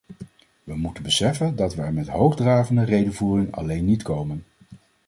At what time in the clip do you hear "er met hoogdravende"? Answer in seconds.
1.81-2.83